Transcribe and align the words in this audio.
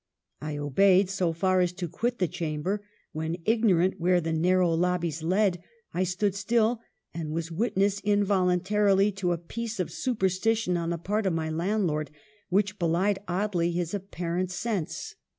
"I 0.41 0.57
obeyed, 0.57 1.11
so 1.11 1.31
far 1.31 1.59
as 1.61 1.71
to 1.73 1.87
quit 1.87 2.17
the 2.17 2.27
chamber; 2.27 2.83
when, 3.11 3.37
ignorant 3.45 3.99
where 3.99 4.19
the 4.19 4.33
narrow 4.33 4.73
lobbies 4.73 5.21
led, 5.21 5.61
I 5.93 6.05
stood 6.05 6.33
still, 6.33 6.81
and 7.13 7.29
was 7.29 7.51
witness, 7.51 7.99
involuntarily, 7.99 9.11
to 9.11 9.31
a 9.31 9.37
piece 9.37 9.79
of 9.79 9.91
superstition 9.91 10.75
on 10.75 10.89
the 10.89 10.97
part 10.97 11.27
of 11.27 11.33
my 11.33 11.51
landlord 11.51 12.09
which 12.49 12.79
belied 12.79 13.19
oddly 13.27 13.73
his 13.73 13.93
apparent 13.93 14.49
sense. 14.49 15.13